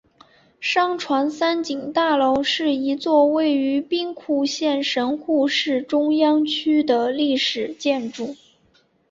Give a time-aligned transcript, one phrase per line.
[0.59, 8.35] 商船三井大楼是一座位于兵库县神户市中央区的历史建筑。